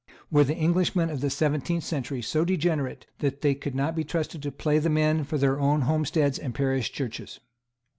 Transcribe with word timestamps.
Were 0.31 0.43
the 0.43 0.55
English 0.57 0.95
of 0.95 1.21
the 1.21 1.29
seventeenth 1.29 1.83
century 1.83 2.23
so 2.23 2.43
degenerate 2.43 3.05
that 3.19 3.41
they 3.41 3.53
could 3.53 3.75
not 3.75 3.95
be 3.95 4.03
trusted 4.03 4.41
to 4.41 4.51
play 4.51 4.79
the 4.79 4.89
men 4.89 5.23
for 5.23 5.37
their 5.37 5.59
own 5.59 5.81
homesteads 5.81 6.39
and 6.39 6.55
parish 6.55 6.91
churches? 6.91 7.39